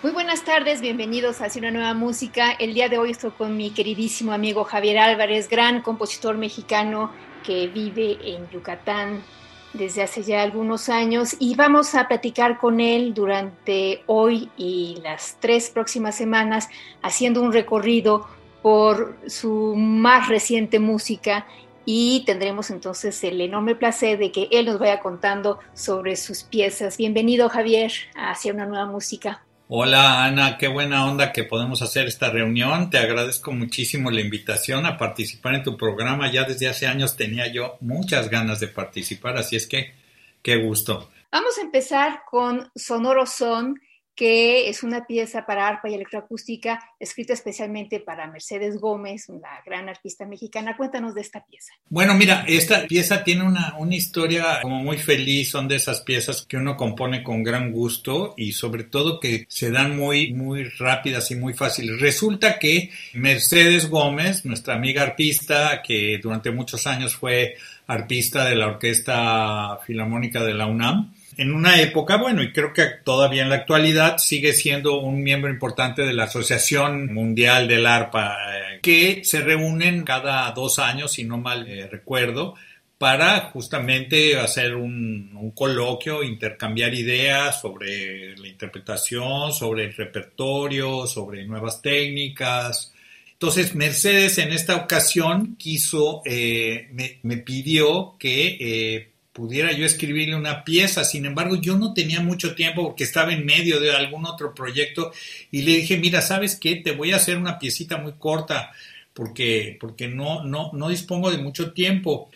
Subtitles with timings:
[0.00, 2.52] Muy buenas tardes, bienvenidos a Hacia una nueva música.
[2.52, 7.10] El día de hoy estoy con mi queridísimo amigo Javier Álvarez, gran compositor mexicano
[7.44, 9.24] que vive en Yucatán
[9.72, 15.36] desde hace ya algunos años y vamos a platicar con él durante hoy y las
[15.40, 16.68] tres próximas semanas
[17.02, 18.28] haciendo un recorrido
[18.62, 21.44] por su más reciente música
[21.84, 26.98] y tendremos entonces el enorme placer de que él nos vaya contando sobre sus piezas.
[26.98, 29.42] Bienvenido Javier hacia una nueva música.
[29.70, 32.88] Hola Ana, qué buena onda que podemos hacer esta reunión.
[32.88, 36.32] Te agradezco muchísimo la invitación a participar en tu programa.
[36.32, 39.92] Ya desde hace años tenía yo muchas ganas de participar, así es que
[40.40, 41.10] qué gusto.
[41.30, 43.78] Vamos a empezar con Sonoro Son,
[44.18, 49.88] que es una pieza para arpa y electroacústica escrita especialmente para Mercedes Gómez, una gran
[49.88, 50.76] artista mexicana.
[50.76, 51.72] Cuéntanos de esta pieza.
[51.88, 56.44] Bueno, mira, esta pieza tiene una, una historia como muy feliz, son de esas piezas
[56.44, 61.30] que uno compone con gran gusto y sobre todo que se dan muy, muy rápidas
[61.30, 62.00] y muy fáciles.
[62.00, 67.54] Resulta que Mercedes Gómez, nuestra amiga arpista, que durante muchos años fue
[67.86, 72.84] arpista de la Orquesta Filarmónica de la UNAM, en una época, bueno, y creo que
[73.04, 78.36] todavía en la actualidad sigue siendo un miembro importante de la Asociación Mundial del ARPA,
[78.74, 82.56] eh, que se reúnen cada dos años, si no mal eh, recuerdo,
[82.98, 91.80] para justamente hacer un, coloquio, intercambiar ideas sobre la interpretación, sobre el repertorio, sobre nuevas
[91.80, 92.92] técnicas.
[93.32, 96.88] Entonces, Mercedes en esta ocasión quiso, eh,
[97.22, 101.04] me, pidió que pudiera yo escribirle una pieza.
[101.04, 105.12] Sin embargo, yo no tenía mucho tiempo porque estaba en medio de algún otro proyecto
[105.52, 106.74] y le dije, mira, ¿sabes qué?
[106.74, 108.72] Te voy a hacer una piecita muy corta
[109.14, 112.30] porque, porque no, no, no dispongo de mucho tiempo.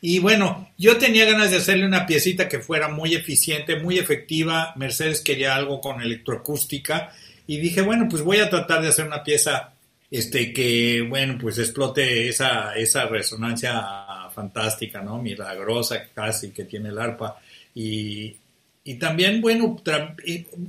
[0.00, 4.72] Y bueno, yo tenía ganas de hacerle una piecita que fuera muy eficiente, muy efectiva.
[4.74, 7.12] Mercedes quería algo con electroacústica
[7.46, 9.72] y dije, bueno, pues voy a tratar de hacer una pieza
[10.10, 15.20] este que bueno pues explote esa, esa resonancia fantástica, ¿no?
[15.20, 17.40] Milagrosa casi que tiene el arpa.
[17.74, 18.36] Y,
[18.84, 19.80] y también, bueno,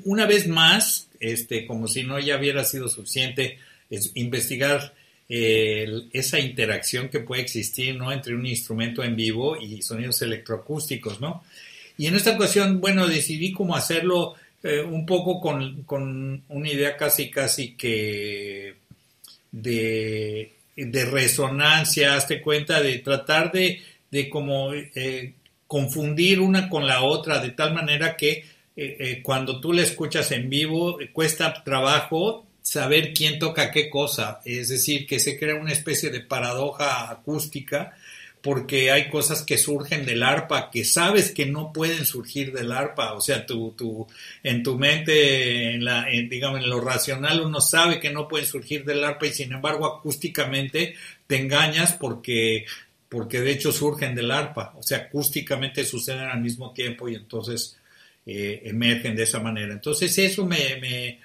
[0.06, 3.58] una vez más, este, como si no ya hubiera sido suficiente,
[3.90, 4.94] es investigar
[5.30, 8.12] eh, esa interacción que puede existir, ¿no?
[8.12, 11.44] Entre un instrumento en vivo y sonidos electroacústicos, ¿no?
[11.98, 16.98] Y en esta ocasión, bueno, decidí cómo hacerlo eh, un poco con, con una idea
[16.98, 18.76] casi, casi que
[19.52, 25.34] de, de resonancia, hazte cuenta, de tratar de, de como eh,
[25.68, 28.46] confundir una con la otra, de tal manera que eh,
[28.76, 34.70] eh, cuando tú la escuchas en vivo cuesta trabajo saber quién toca qué cosa, es
[34.70, 37.98] decir, que se crea una especie de paradoja acústica
[38.42, 43.14] porque hay cosas que surgen del arpa que sabes que no pueden surgir del arpa,
[43.14, 44.08] o sea, tu, tu,
[44.42, 45.80] en tu mente,
[46.28, 49.86] digamos, en lo racional uno sabe que no pueden surgir del arpa y sin embargo
[49.86, 50.96] acústicamente
[51.28, 52.66] te engañas porque,
[53.10, 57.78] porque de hecho surgen del arpa, o sea, acústicamente suceden al mismo tiempo y entonces
[58.26, 59.72] eh, emergen de esa manera.
[59.72, 61.20] Entonces eso me, me,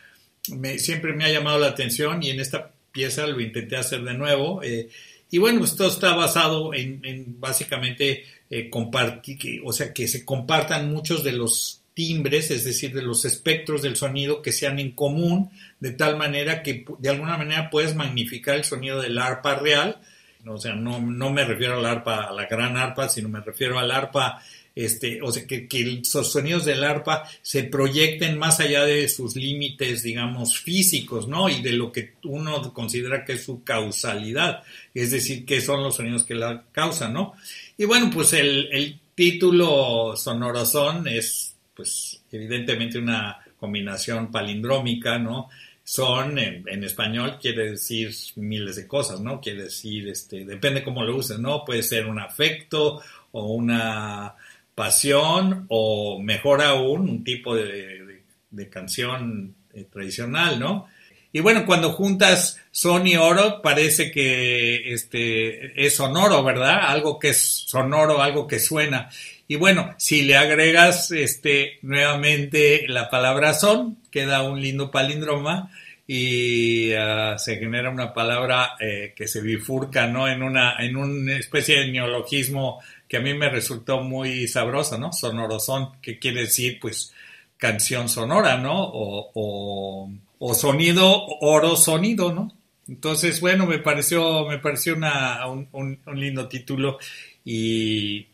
[0.54, 4.14] me, siempre me ha llamado la atención y en esta pieza lo intenté hacer de
[4.14, 4.62] nuevo.
[4.62, 4.88] Eh,
[5.36, 10.90] y bueno, esto pues, está basado en, básicamente eh, compartir, o sea, que se compartan
[10.90, 15.50] muchos de los timbres, es decir, de los espectros del sonido que sean en común,
[15.78, 19.98] de tal manera que de alguna manera puedes magnificar el sonido del arpa real,
[20.46, 23.78] o sea, no, no me refiero al arpa, a la gran arpa, sino me refiero
[23.78, 24.40] al arpa
[24.76, 29.34] este, o sea, que, que, los sonidos del arpa se proyecten más allá de sus
[29.34, 31.48] límites, digamos, físicos, ¿no?
[31.48, 34.62] Y de lo que uno considera que es su causalidad,
[34.92, 37.34] es decir, que son los sonidos que la causan, ¿no?
[37.78, 45.48] Y bueno, pues el, el título Sonorozón es, pues, evidentemente una combinación palindrómica, ¿no?
[45.82, 49.40] Son, en, español quiere decir miles de cosas, ¿no?
[49.40, 51.64] Quiere decir, este, depende cómo lo uses, ¿no?
[51.64, 53.00] Puede ser un afecto
[53.32, 54.34] o una
[54.76, 58.22] pasión o mejor aún un tipo de,
[58.70, 60.86] canción eh, tradicional, ¿no?
[61.32, 66.78] Y bueno, cuando juntas son y oro, parece que este, es sonoro, ¿verdad?
[66.88, 69.10] Algo que es sonoro, algo que suena.
[69.48, 75.70] Y bueno, si le agregas este, nuevamente la palabra son, queda un lindo palíndroma
[76.06, 80.28] y ah, se genera una palabra eh, que se bifurca, ¿no?
[80.28, 85.12] En una, en una especie de neologismo que a mí me resultó muy sabrosa, ¿no?
[85.12, 87.14] Sonorosón, que quiere decir, pues,
[87.56, 88.74] canción sonora, ¿no?
[88.76, 92.52] O, o, sonido, oro sonido, ¿no?
[92.88, 96.98] Entonces, bueno, me pareció, me pareció una, un, un, lindo título
[97.44, 98.28] y,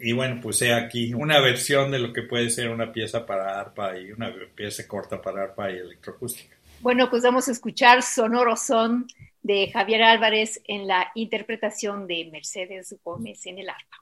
[0.00, 3.60] y, bueno, pues he aquí una versión de lo que puede ser una pieza para
[3.60, 6.56] arpa y una pieza corta para arpa y electroacústica.
[6.80, 9.06] Bueno, pues vamos a escuchar Sonoro Son
[9.42, 14.01] de Javier Álvarez en la interpretación de Mercedes Gómez en el arpa.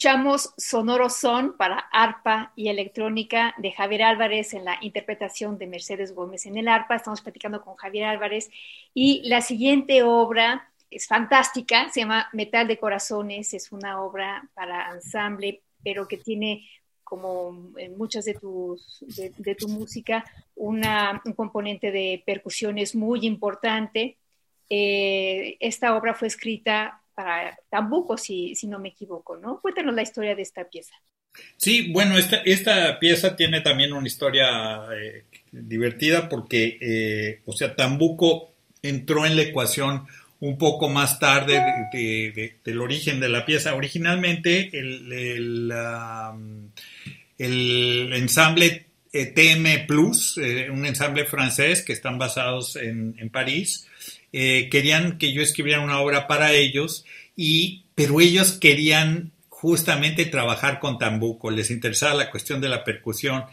[0.00, 6.14] Escuchamos Sonoro Son para arpa y electrónica de Javier Álvarez en la interpretación de Mercedes
[6.14, 6.96] Gómez en el arpa.
[6.96, 8.48] Estamos platicando con Javier Álvarez
[8.94, 14.90] y la siguiente obra es fantástica, se llama Metal de Corazones, es una obra para
[14.90, 16.66] ensamble, pero que tiene
[17.04, 24.16] como en muchas de, tus, de, tu música, una, un componente de percusiones muy importante.
[24.70, 29.60] Eh, esta obra fue escrita para Tambuco, si, no me equivoco, ¿no?
[29.60, 30.94] Cuéntanos la historia de esta pieza.
[31.56, 38.52] Sí, bueno, esta, pieza tiene también una historia eh, divertida porque, eh, o sea, Tambuco
[38.82, 40.06] entró en la ecuación
[40.40, 41.62] un poco más tarde
[42.64, 43.74] del origen de la pieza.
[43.74, 45.70] Originalmente el,
[47.38, 50.38] ensamble eh, TM Plus,
[50.72, 53.86] un ensamble francés que están basados en París,
[54.32, 57.04] eh, querían que yo escribiera una obra para ellos,
[57.36, 63.44] y, pero ellos querían justamente trabajar con tambuco, les interesaba la cuestión de la percusión,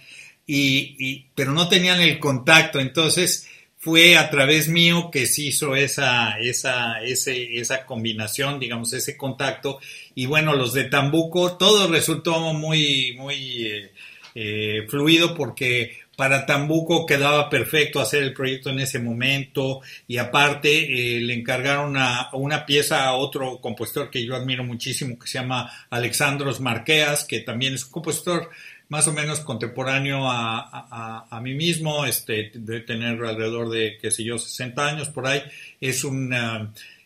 [0.45, 6.39] y, pero no tenían el contacto, entonces fue a través mío que se hizo esa,
[6.39, 9.79] esa, ese, esa combinación, digamos, ese contacto,
[10.15, 13.91] y bueno, los de Tambuco, todo resultó muy, muy eh,
[14.35, 21.17] eh, fluido porque para Tambuco quedaba perfecto hacer el proyecto en ese momento y aparte
[21.17, 25.37] eh, le encargaron a, una pieza a otro compositor que yo admiro muchísimo que se
[25.37, 28.49] llama Alexandros Marqueas, que también es un compositor
[28.89, 34.39] más o menos contemporáneo a, mí mismo, este, de tener alrededor de, qué sé yo,
[34.39, 35.43] 60 años por ahí.
[35.79, 36.33] Es un,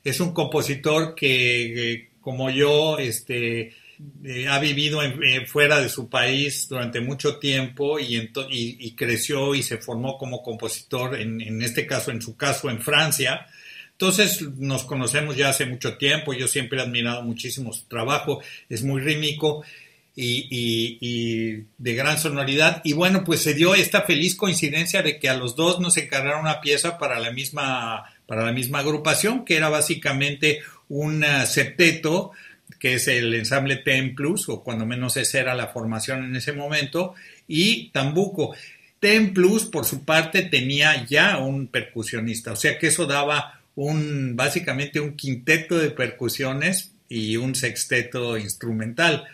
[0.06, 3.74] es un compositor que, como yo, este,
[4.24, 9.64] eh, ha vivido eh, fuera de su país durante mucho tiempo y, y, creció y
[9.64, 13.48] se formó como compositor, en, este caso, en su caso, en Francia.
[13.92, 18.84] Entonces nos conocemos ya hace mucho tiempo, yo siempre he admirado muchísimo su trabajo, es
[18.84, 19.64] muy rítmico
[20.16, 22.82] y, y, de gran sonoridad.
[22.84, 26.42] Y bueno, pues se dio esta feliz coincidencia de que a los dos nos encargaron
[26.42, 32.34] una pieza para la misma, para la misma agrupación, que era básicamente un septeto
[32.82, 37.14] que es el ensamble Templus, o cuando menos esa era la formación en ese momento,
[37.48, 38.56] y Tambuco.
[39.00, 45.00] Templus, por su parte, tenía ya un percusionista, o sea que eso daba un, básicamente
[45.00, 49.26] un quinteto de percusiones y un sexteto instrumental.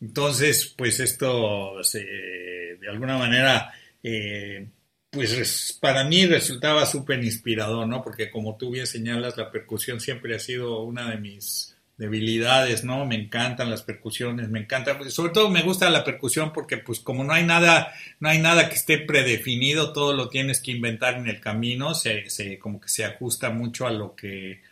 [0.00, 4.66] Entonces, pues esto de alguna manera, eh,
[5.10, 8.02] pues para mí resultaba súper inspirador, ¿no?
[8.02, 11.69] Porque como tú bien señalas, la percusión siempre ha sido una de mis
[12.00, 13.04] debilidades, ¿no?
[13.04, 17.24] Me encantan las percusiones, me encanta, sobre todo me gusta la percusión porque pues como
[17.24, 21.28] no hay nada, no hay nada que esté predefinido, todo lo tienes que inventar en
[21.28, 24.62] el camino, se, se como que se ajusta mucho a lo que,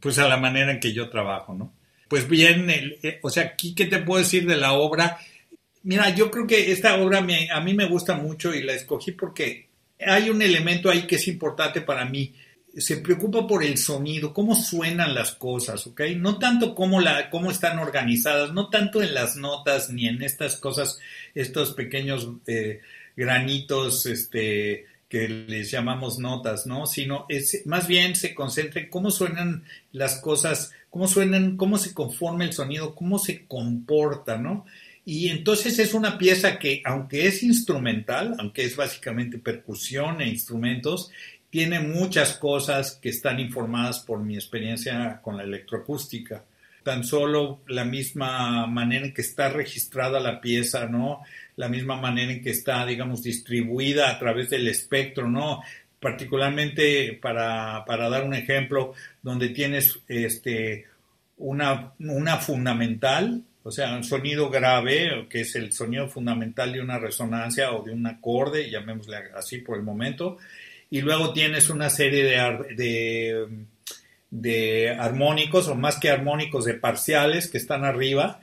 [0.00, 1.72] pues a la manera en que yo trabajo, ¿no?
[2.08, 5.16] Pues bien, eh, o sea, aquí, ¿qué te puedo decir de la obra?
[5.84, 9.12] Mira, yo creo que esta obra me, a mí me gusta mucho y la escogí
[9.12, 9.68] porque
[10.04, 12.34] hay un elemento ahí que es importante para mí
[12.76, 16.02] se preocupa por el sonido, cómo suenan las cosas, ¿ok?
[16.16, 20.56] No tanto cómo, la, cómo están organizadas, no tanto en las notas ni en estas
[20.56, 20.98] cosas,
[21.34, 22.80] estos pequeños eh,
[23.16, 26.86] granitos este, que les llamamos notas, ¿no?
[26.86, 31.94] Sino es, más bien se concentra en cómo suenan las cosas, cómo suenan, cómo se
[31.94, 34.66] conforma el sonido, cómo se comporta, ¿no?
[35.06, 41.10] Y entonces es una pieza que, aunque es instrumental, aunque es básicamente percusión e instrumentos,
[41.50, 46.44] tiene muchas cosas que están informadas por mi experiencia con la electroacústica.
[46.82, 51.22] Tan solo la misma manera en que está registrada la pieza, ¿no?
[51.56, 55.62] La misma manera en que está, digamos, distribuida a través del espectro, ¿no?
[56.00, 60.86] Particularmente para, para dar un ejemplo, donde tienes este,
[61.38, 66.98] una, una fundamental, o sea, un sonido grave, que es el sonido fundamental de una
[66.98, 70.38] resonancia o de un acorde, llamémosle así por el momento,
[70.90, 73.46] y luego tienes una serie de,
[74.30, 78.40] de, armónicos o más que armónicos de parciales que están arriba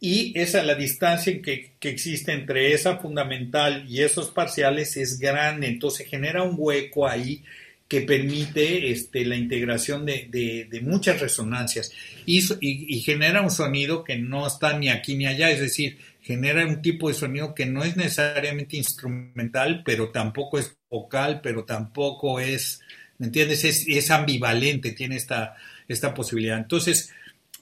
[0.00, 5.66] y esa la distancia que, que, existe entre esa fundamental y esos parciales es grande,
[5.66, 7.42] entonces genera un hueco ahí
[7.88, 11.90] que permite este, la integración de, de, muchas resonancias.
[12.26, 15.96] Y, y, genera un sonido que no está ni aquí ni allá, es decir,
[16.28, 21.64] genera un tipo de sonido que no es necesariamente instrumental, pero tampoco es vocal, pero
[21.64, 22.82] tampoco es,
[23.16, 23.64] ¿me entiendes?
[23.64, 25.56] Es, ambivalente, tiene esta,
[25.88, 26.58] esta posibilidad.
[26.58, 27.14] Entonces,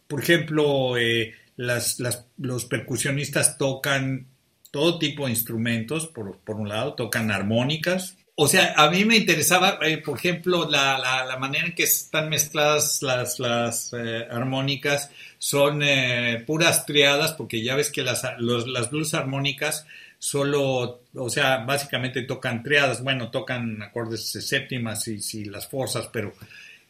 [0.09, 2.01] por ejemplo, eh, las,
[2.39, 4.27] los percusionistas tocan
[4.73, 8.16] todo tipo de instrumentos, por, por, un lado, tocan armónicas.
[8.39, 12.29] O sea, a mí me interesaba, eh, por ejemplo, la, la, manera en que están
[12.29, 15.83] mezcladas las, las eh, armónicas son
[16.47, 19.87] puras triadas, porque ya ves que las, las blues armónicas
[20.19, 26.35] solo, o sea, básicamente tocan triadas, bueno, tocan acordes séptimas y, si las forzas, pero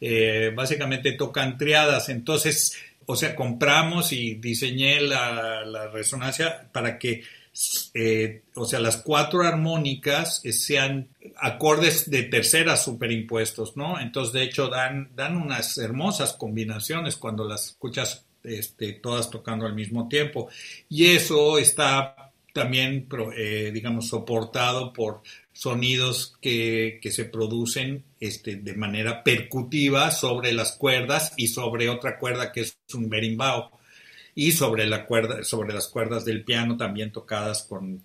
[0.01, 2.09] eh, básicamente tocan triadas.
[2.09, 7.23] Entonces, o sea, compramos y diseñé la, resonancia para que,
[7.95, 13.99] eh, o sea, las cuatro armónicas sean acordes de terceras superimpuestos, ¿no?
[13.99, 19.75] Entonces, de hecho, dan, dan unas hermosas combinaciones cuando las escuchas este, todas tocando al
[19.75, 20.49] mismo tiempo.
[20.89, 28.75] Y eso está también, eh, digamos, soportado por sonidos que, que, se producen este, de
[28.75, 33.71] manera percutiva sobre las cuerdas y sobre otra cuerda que es un berimbau
[34.39, 38.03] y sobre la cuerda sobre las cuerdas del piano también tocadas con,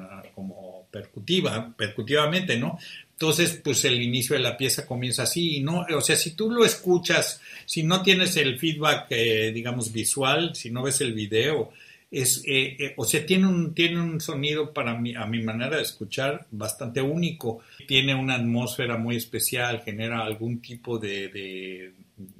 [0.00, 2.78] ah, como percutiva percutivamente no
[3.12, 6.64] entonces pues el inicio de la pieza comienza así no o sea si tú lo
[6.64, 11.70] escuchas si no tienes el feedback eh, digamos visual si no ves el video
[12.10, 15.78] es, eh, eh, o sea, tiene un, tiene un sonido para mí, a mi manera
[15.78, 17.60] de escuchar, bastante único.
[17.88, 21.94] Tiene una atmósfera muy especial, genera algún tipo de,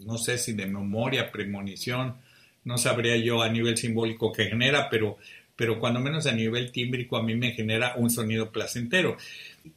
[0.04, 2.16] no sé si de memoria, premonición,
[2.64, 5.18] no sabría yo a nivel simbólico que genera, pero,
[5.56, 9.16] pero cuando menos a nivel tímbrico a mí me genera un sonido placentero.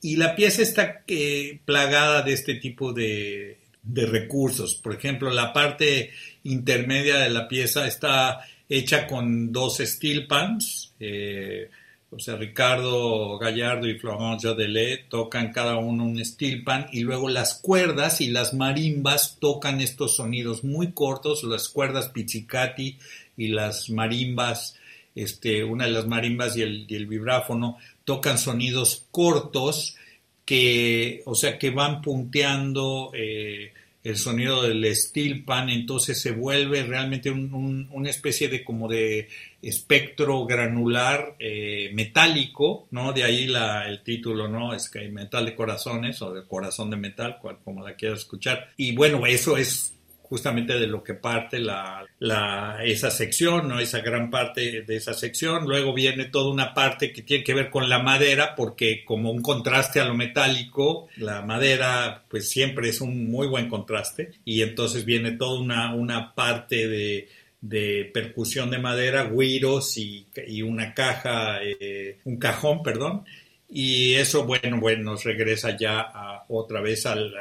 [0.01, 4.75] Y la pieza está eh, plagada de este tipo de, de recursos.
[4.75, 6.11] Por ejemplo, la parte
[6.43, 10.93] intermedia de la pieza está hecha con dos steel pans.
[10.99, 11.69] Eh,
[12.11, 17.29] o sea, Ricardo Gallardo y Florent Jodelet tocan cada uno un steel pan y luego
[17.29, 22.97] las cuerdas y las marimbas tocan estos sonidos muy cortos, las cuerdas pizzicati
[23.35, 24.75] y las marimbas,
[25.15, 29.97] este, una de las marimbas y el, y el vibráfono tocan sonidos cortos
[30.45, 36.83] que, o sea, que van punteando eh, el sonido del steel pan, entonces se vuelve
[36.83, 39.27] realmente una especie de como de
[39.65, 43.13] espectro granular eh, metálico, ¿no?
[43.13, 44.73] De ahí la, el título, ¿no?
[44.73, 48.69] Es que hay metal de corazones o de corazón de metal, como la quieras escuchar.
[48.77, 53.79] Y bueno, eso es justamente de lo que parte la, la, esa sección, ¿no?
[53.79, 55.65] Esa gran parte de esa sección.
[55.65, 59.41] Luego viene toda una parte que tiene que ver con la madera, porque como un
[59.41, 64.31] contraste a lo metálico, la madera pues siempre es un muy buen contraste.
[64.43, 67.29] Y entonces viene toda una, una parte de,
[67.69, 73.25] de percusión de madera, guiros y, y una caja, eh, un cajón, perdón.
[73.69, 77.33] Y eso, bueno, bueno, nos regresa ya a, otra vez al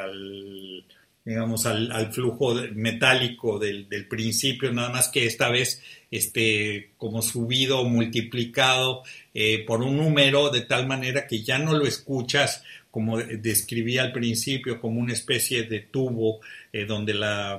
[1.24, 7.82] digamos, al, flujo metálico del, del, principio, nada más que esta vez este, como subido
[7.84, 12.62] multiplicado eh, por un número de tal manera que ya no lo escuchas
[12.94, 16.38] como describí al principio, como una especie de tubo
[16.72, 17.58] eh, donde la,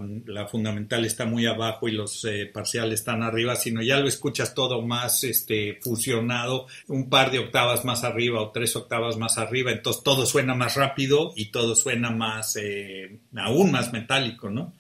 [0.50, 4.82] fundamental está muy abajo y los eh, parciales están arriba, sino ya lo escuchas todo
[4.82, 10.04] más este, fusionado, un par de octavas más arriba o tres octavas más arriba, entonces
[10.04, 12.58] todo suena más rápido y todo suena más,
[13.36, 14.74] aún más metálico, ¿no?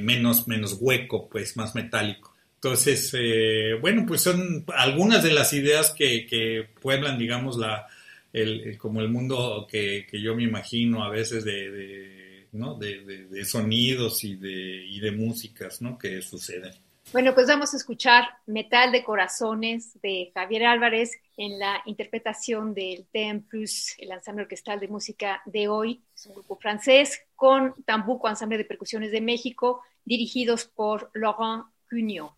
[0.00, 2.34] menos, menos hueco, pues más metálico.
[2.56, 7.88] Entonces, eh, bueno, pues son algunas de las ideas que pueblan, digamos, la,
[8.34, 12.74] el, como el mundo que, que, yo me imagino a veces de, ¿no?
[12.74, 15.96] de, de sonidos y de, y de músicas ¿no?
[15.96, 16.72] que suceden.
[17.12, 23.06] Bueno, pues vamos a escuchar Metal de Corazones de Javier Álvarez en la interpretación del
[23.12, 26.02] TEM Plus, el ensamble orquestal de música de hoy.
[26.12, 32.32] Es un grupo francés con Tambuco, ensamble de percusiones de México, dirigidos por Laurent Cugnot.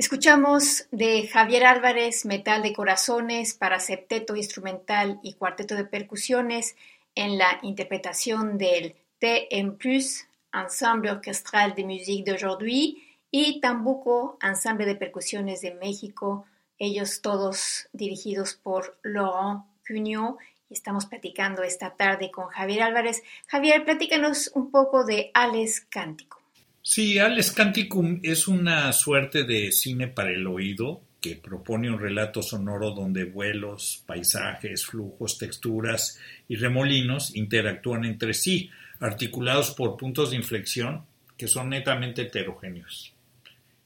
[0.00, 6.74] Escuchamos de Javier Álvarez Metal de Corazones para septeto instrumental y cuarteto de percusiones
[7.14, 10.24] en la interpretación del TM Plus,
[10.54, 16.46] Ensemble Orchestral de Musique d'Aujourd'hui, y Tambuco, Ensemble de Percusiones de México,
[16.78, 20.38] ellos todos dirigidos por Laurent Cugnot.
[20.70, 23.22] Y estamos platicando esta tarde con Javier Álvarez.
[23.48, 26.39] Javier, platícanos un poco de Ales Cántico.
[26.82, 32.42] Sí, Ales Canticum es una suerte de cine para el oído que propone un relato
[32.42, 36.18] sonoro donde vuelos, paisajes, flujos, texturas
[36.48, 41.04] y remolinos interactúan entre sí, articulados por puntos de inflexión
[41.36, 43.12] que son netamente heterogéneos.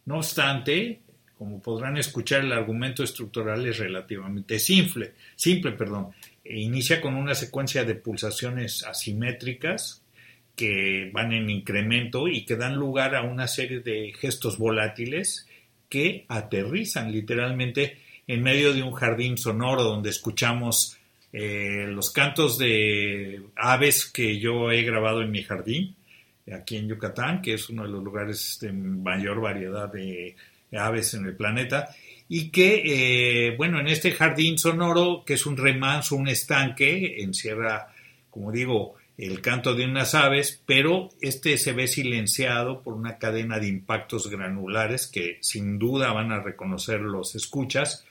[0.07, 1.01] No obstante,
[1.37, 6.13] Como podrán escuchar, el argumento estructural es relativamente simple, simple perdón.
[6.45, 10.04] E inicia con una secuencia de pulsaciones asimétricas
[10.57, 15.47] que van en incremento y que dan lugar a una serie de gestos volátiles
[15.89, 20.97] que aterrizan literalmente en medio de un jardín sonoro donde escuchamos
[21.33, 25.97] eh, los cantos de aves que yo he grabado en mi jardín,
[26.53, 30.37] aquí en Yucatán, que es uno de los lugares de mayor variedad de
[30.77, 31.95] aves en el planeta,
[32.29, 32.83] y que,
[33.49, 37.89] eh, bueno, en este jardín sonoro, que es un remanso, un estanque, encierra,
[38.31, 43.59] como digo, el canto de unas aves, pero este se ve silenciado por una cadena
[43.59, 48.05] de impactos granulares que sin duda van a reconocer los escuchas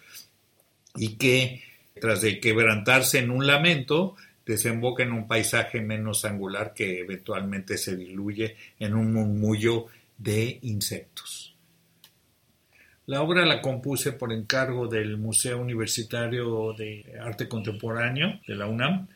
[0.96, 1.62] y que
[2.00, 7.96] tras de quebrantarse en un lamento, desemboca en un paisaje menos angular que eventualmente se
[7.96, 9.86] diluye en un murmullo
[10.18, 11.56] de insectos.
[13.06, 19.08] La obra la compuse por encargo del Museo Universitario de Arte Contemporáneo de la UNAM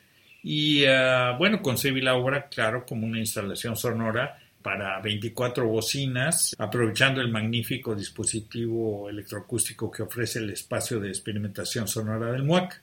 [0.44, 7.22] y ah, bueno, concebí la obra, claro, como una instalación sonora para 24 bocinas, aprovechando
[7.22, 12.82] el magnífico dispositivo electroacústico que ofrece el espacio de experimentación sonora del MUAC.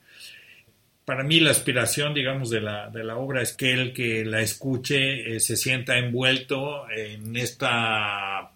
[1.04, 4.40] Para mí la aspiración, digamos, de la, de la obra es que el que la
[4.40, 8.50] escuche eh, se sienta envuelto en esta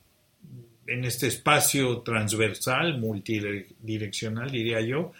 [0.86, 5.12] en este espacio transversal, multidireccional, diría yo,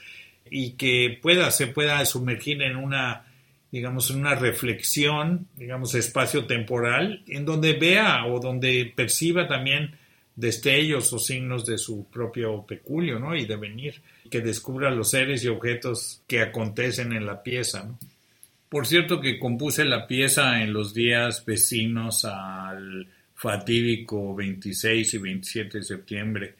[0.51, 3.28] y que pueda, se pueda sumergir en una
[3.71, 9.95] digamos, una reflexión, digamos, espacio-temporal, en donde vea o donde perciba también
[10.35, 13.35] destellos o signos de su propio peculio, ¿no?
[13.35, 14.01] Y devenir,
[14.31, 17.89] que descubra los seres y objetos que acontecen en la pieza.
[18.69, 25.79] Por cierto que compuse la pieza en los días vecinos al fatídico 26 y 27
[25.79, 26.55] de septiembre,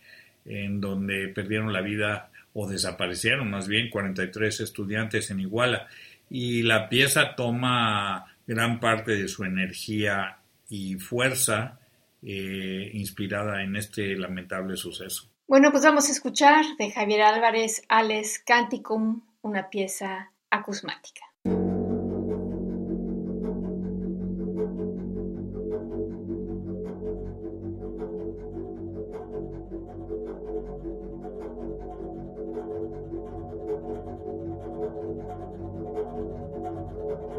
[0.45, 5.87] en donde perdieron la vida o desaparecieron más bien 43 estudiantes en Iguala
[6.31, 11.79] y la pieza toma gran parte de su energía y fuerza
[12.23, 15.29] eh, inspirada en este lamentable suceso.
[15.47, 21.25] Bueno, pues vamos a escuchar de Javier Álvarez Ales Canticum, una pieza acusmática.
[37.09, 37.39] Thank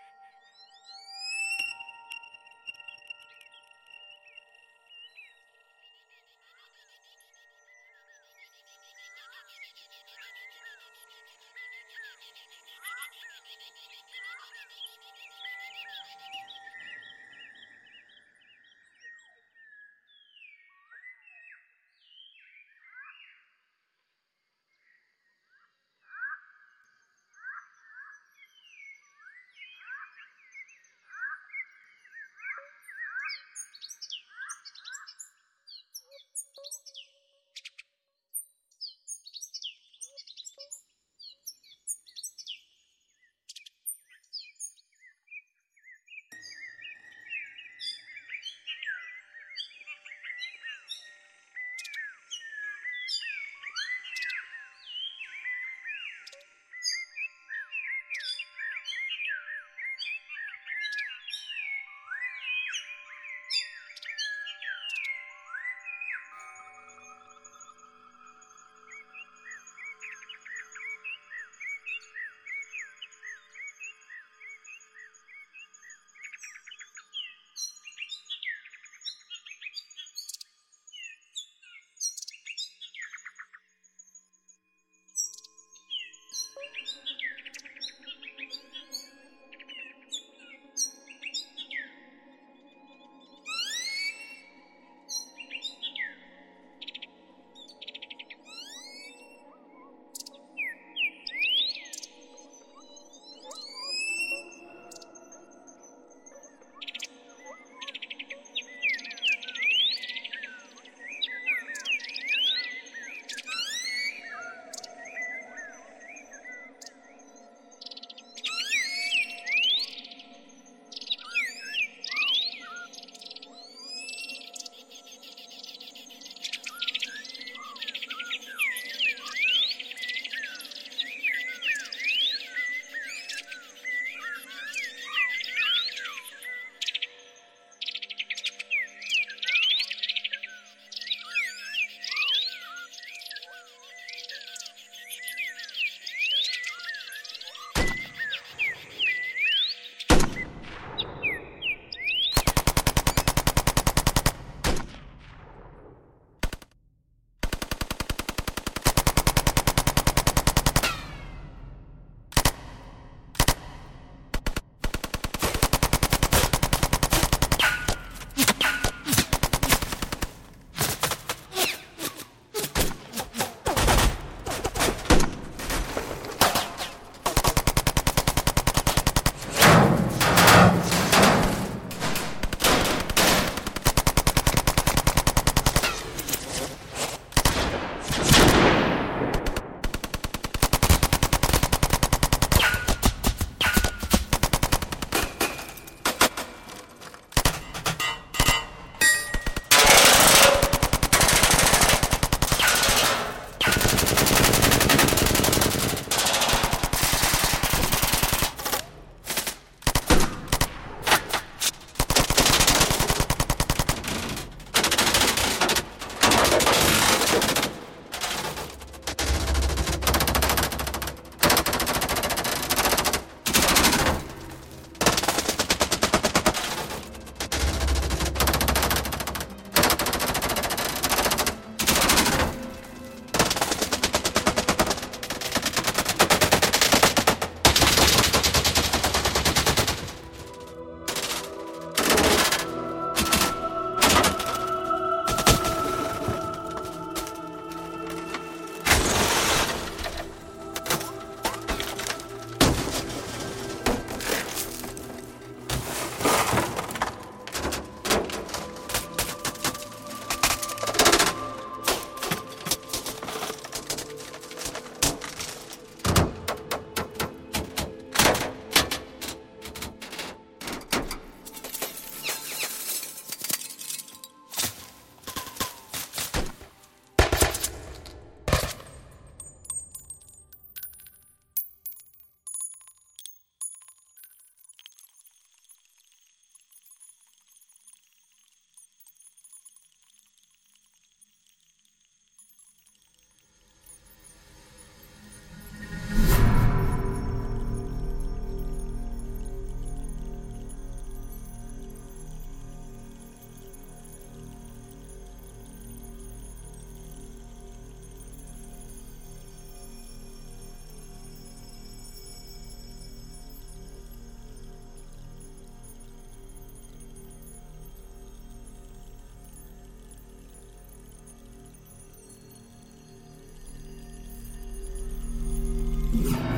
[326.15, 326.54] Yeah.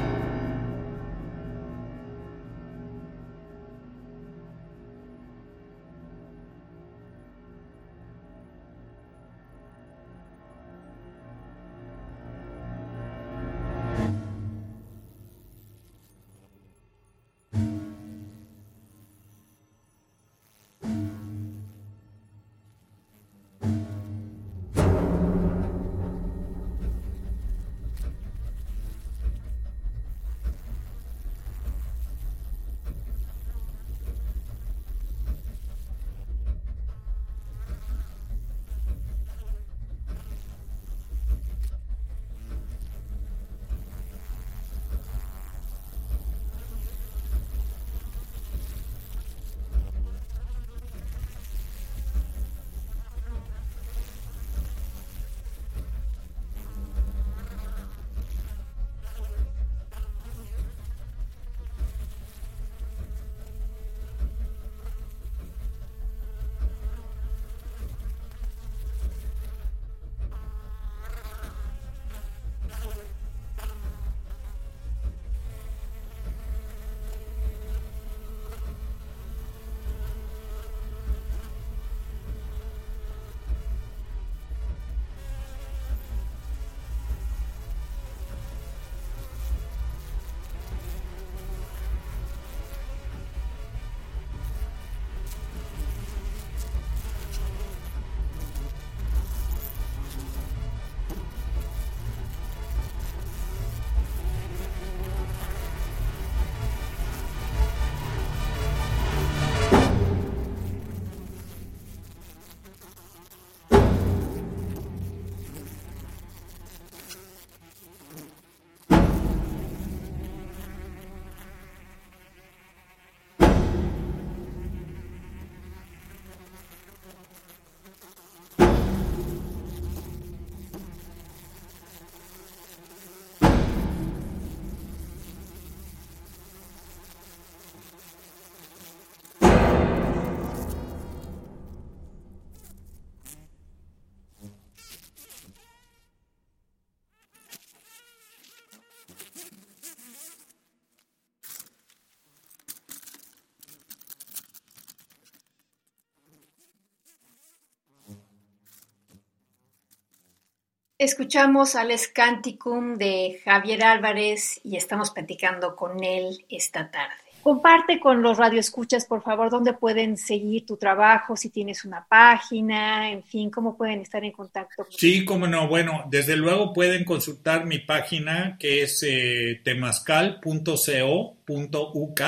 [160.98, 167.14] Escuchamos al Scanticum de Javier Álvarez y estamos platicando con él esta tarde.
[167.42, 173.10] Comparte con los radioescuchas, por favor, dónde pueden seguir tu trabajo, si tienes una página,
[173.10, 174.86] en fin, cómo pueden estar en contacto.
[174.88, 175.68] Sí, cómo no.
[175.68, 182.20] Bueno, desde luego pueden consultar mi página que es eh, temascal.co.uk.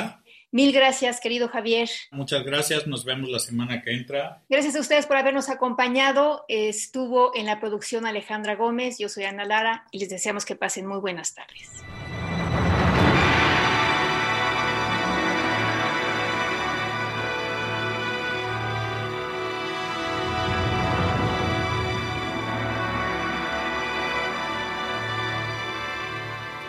[0.51, 1.91] Mil gracias, querido Javier.
[2.11, 4.43] Muchas gracias, nos vemos la semana que entra.
[4.49, 6.47] Gracias a ustedes por habernos acompañado.
[6.49, 10.87] Estuvo en la producción Alejandra Gómez, yo soy Ana Lara y les deseamos que pasen
[10.87, 11.69] muy buenas tardes.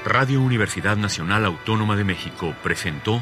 [0.03, 3.21] Radio Universidad Nacional Autónoma de México presentó